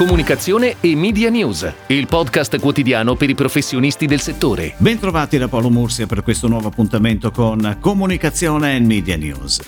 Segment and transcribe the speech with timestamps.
[0.00, 4.72] comunicazione e media news, il podcast quotidiano per i professionisti del settore.
[4.78, 9.60] Bentrovati da Paolo Mursia per questo nuovo appuntamento con Comunicazione e Media News.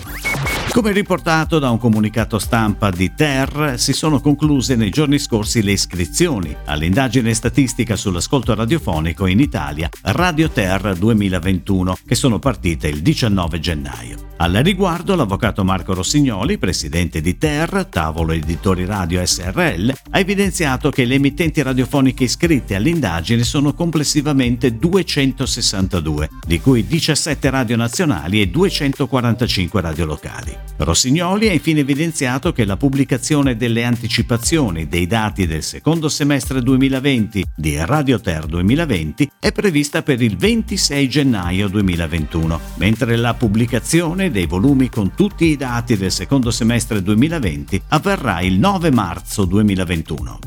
[0.71, 5.73] Come riportato da un comunicato stampa di TER, si sono concluse nei giorni scorsi le
[5.73, 13.59] iscrizioni all'indagine statistica sull'ascolto radiofonico in Italia Radio TER 2021, che sono partite il 19
[13.59, 14.32] gennaio.
[14.37, 21.05] Al riguardo, l'avvocato Marco Rossignoli, presidente di TER, tavolo editori radio SRL, ha evidenziato che
[21.05, 29.81] le emittenti radiofoniche iscritte all'indagine sono complessivamente 262, di cui 17 radio nazionali e 245
[29.81, 30.53] radio locali.
[30.77, 37.45] Rossignoli ha infine evidenziato che la pubblicazione delle anticipazioni dei dati del secondo semestre 2020
[37.55, 44.47] di Radio Ter 2020 è prevista per il 26 gennaio 2021, mentre la pubblicazione dei
[44.47, 50.39] volumi con tutti i dati del secondo semestre 2020 avverrà il 9 marzo 2021.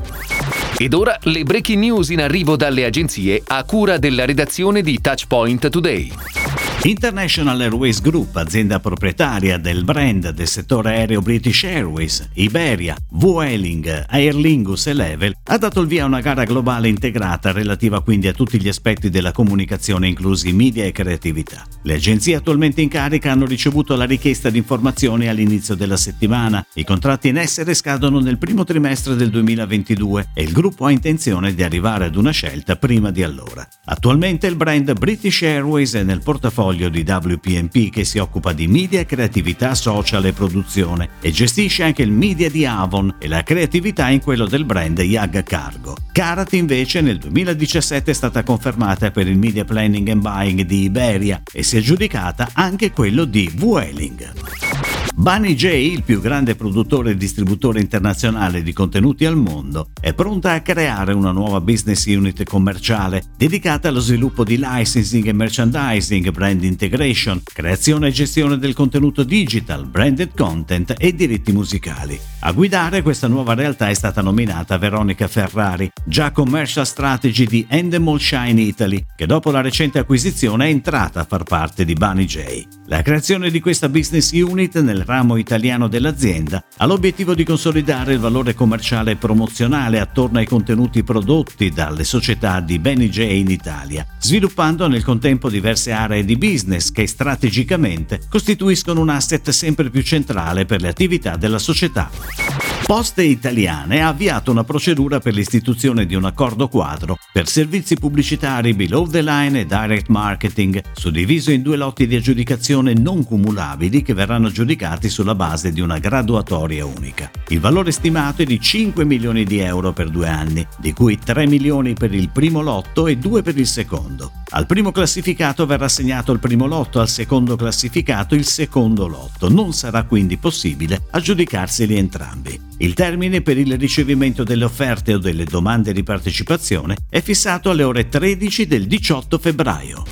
[0.77, 5.69] Ed ora le breaking news in arrivo dalle agenzie a cura della redazione di Touchpoint
[5.69, 6.36] Today.
[6.83, 14.35] International Airways Group, azienda proprietaria del brand del settore aereo British Airways, Iberia, Vueling, Aer
[14.35, 18.31] Lingus e Level, ha dato il via a una gara globale integrata relativa quindi a
[18.31, 21.65] tutti gli aspetti della comunicazione inclusi media e creatività.
[21.81, 26.63] Le agenzie attualmente in carica hanno ricevuto la richiesta di informazioni all'inizio della settimana.
[26.75, 31.53] I contratti in essere scadono nel primo trimestre del 2022 e il gruppo ha intenzione
[31.55, 33.67] di arrivare ad una scelta prima di allora.
[33.85, 38.67] Attualmente il brand British Airways è nel portafoglio portafoglio di WPMP che si occupa di
[38.67, 44.09] media, creatività, social e produzione e gestisce anche il media di Avon e la creatività
[44.09, 45.95] in quello del brand Yag Cargo.
[46.11, 51.41] Karat invece nel 2017 è stata confermata per il media planning and buying di Iberia
[51.51, 54.96] e si è aggiudicata anche quello di Vueling.
[55.19, 60.51] Bunny J, il più grande produttore e distributore internazionale di contenuti al mondo, è pronta
[60.51, 66.63] a creare una nuova business unit commerciale dedicata allo sviluppo di licensing e merchandising, brand
[66.63, 72.17] integration, creazione e gestione del contenuto digital, branded content e diritti musicali.
[72.41, 78.21] A guidare questa nuova realtà è stata nominata Veronica Ferrari, già commercial strategy di Endemol
[78.21, 82.76] Shine Italy, che dopo la recente acquisizione è entrata a far parte di Bunny J.
[82.89, 88.19] La creazione di questa business unit nel ramo italiano dell'azienda, ha l'obiettivo di consolidare il
[88.19, 94.07] valore commerciale e promozionale attorno ai contenuti prodotti dalle società di Benny J in Italia,
[94.19, 100.65] sviluppando nel contempo diverse aree di business che strategicamente costituiscono un asset sempre più centrale
[100.65, 102.66] per le attività della società.
[102.87, 108.73] Poste Italiane ha avviato una procedura per l'istituzione di un accordo quadro per servizi pubblicitari
[108.73, 114.13] below the line e direct marketing, suddiviso in due lotti di aggiudicazione non cumulabili che
[114.13, 117.29] verranno giudicati sulla base di una graduatoria unica.
[117.49, 121.45] Il valore stimato è di 5 milioni di euro per due anni, di cui 3
[121.45, 124.31] milioni per il primo lotto e 2 per il secondo.
[124.51, 129.49] Al primo classificato verrà assegnato il primo lotto, al secondo classificato il secondo lotto.
[129.49, 132.67] Non sarà quindi possibile aggiudicarseli entrambi.
[132.79, 137.81] Il termine per il ricevimento delle offerte o delle domande di partecipazione è fissato alle
[137.81, 140.03] ore 13 del 18 febbraio.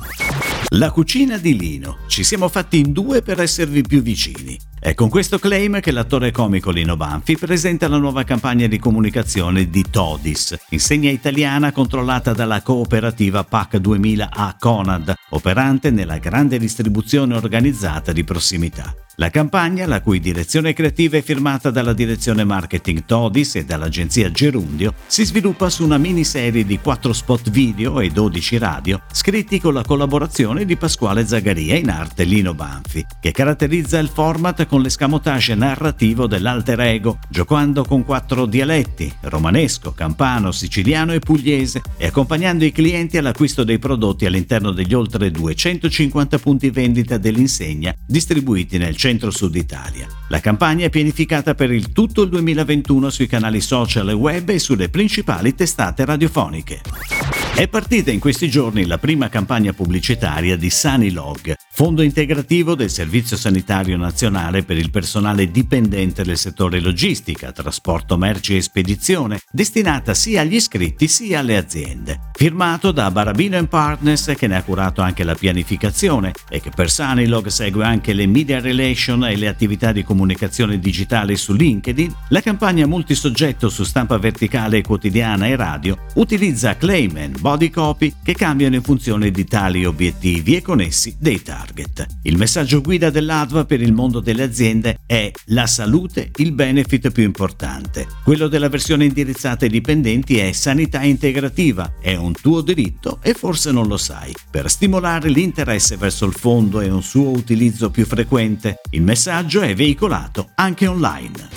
[0.69, 1.97] La cucina di Lino.
[2.07, 4.57] Ci siamo fatti in due per esservi più vicini.
[4.85, 9.67] È con questo claim che l'attore comico Lino Banfi presenta la nuova campagna di comunicazione
[9.67, 17.33] di Todis, insegna italiana controllata dalla cooperativa PAC 2000 a Conad, operante nella grande distribuzione
[17.35, 18.93] organizzata di prossimità.
[19.17, 24.93] La campagna, la cui direzione creativa è firmata dalla direzione marketing Todis e dall'agenzia Gerundio,
[25.07, 29.83] si sviluppa su una miniserie di 4 spot video e 12 radio, scritti con la
[29.83, 36.27] collaborazione di Pasquale Zagaria in arte Lino Banfi, che caratterizza il format con l'escamotage narrativo
[36.27, 43.17] dell'alter ego, giocando con quattro dialetti, romanesco, campano, siciliano e pugliese, e accompagnando i clienti
[43.17, 50.07] all'acquisto dei prodotti all'interno degli oltre 250 punti vendita dell'insegna distribuiti nel centro-sud Italia.
[50.29, 54.59] La campagna è pianificata per il tutto il 2021 sui canali social e web e
[54.59, 57.24] sulle principali testate radiofoniche.
[57.55, 63.37] È partita in questi giorni la prima campagna pubblicitaria di Sanilog, fondo integrativo del Servizio
[63.37, 70.41] Sanitario Nazionale per il personale dipendente del settore logistica, trasporto merci e spedizione, destinata sia
[70.41, 72.31] agli iscritti sia alle aziende.
[72.35, 77.47] Firmato da Barabino Partners che ne ha curato anche la pianificazione e che per Sunilog
[77.47, 82.85] segue anche le media relation e le attività di comunicazione digitale su LinkedIn, la campagna
[82.85, 88.83] multisoggetto su stampa verticale quotidiana e radio utilizza claim and body copy che cambiano in
[88.83, 92.05] funzione di tali obiettivi e connessi dei target.
[92.23, 97.23] Il messaggio guida dell'ADVA per il mondo delle aziende è la salute il benefit più
[97.23, 98.07] importante.
[98.23, 103.71] Quello della versione indirizzata ai dipendenti è sanità integrativa, è un tuo diritto e forse
[103.71, 104.33] non lo sai.
[104.49, 109.73] Per stimolare l'interesse verso il fondo e un suo utilizzo più frequente, il messaggio è
[109.73, 111.49] veicolato anche online.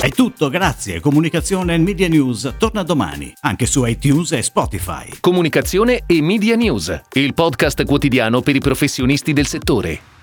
[0.00, 1.00] È tutto, grazie.
[1.00, 5.08] Comunicazione e Media News torna domani, anche su iTunes e Spotify.
[5.20, 10.21] Comunicazione e Media News, il podcast quotidiano per i professionisti del settore.